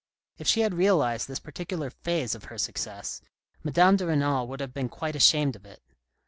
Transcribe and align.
If 0.39 0.47
she 0.47 0.61
had 0.61 0.73
realised 0.73 1.27
this 1.27 1.37
particular 1.39 1.91
phase 1.91 2.33
of 2.33 2.45
her 2.45 2.57
success, 2.57 3.21
Madame 3.63 3.97
de 3.97 4.07
Renal 4.07 4.47
would 4.47 4.59
have 4.59 4.73
been 4.73 4.89
quite 4.89 5.15
ashamed 5.15 5.55
of 5.55 5.63
it. 5.63 5.83